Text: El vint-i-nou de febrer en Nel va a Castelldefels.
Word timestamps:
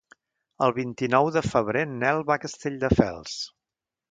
El 0.67 0.71
vint-i-nou 0.77 1.29
de 1.37 1.43
febrer 1.49 1.83
en 1.89 1.93
Nel 2.05 2.25
va 2.31 2.39
a 2.41 2.45
Castelldefels. 2.47 3.39